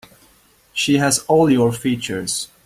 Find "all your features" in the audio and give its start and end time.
1.27-2.47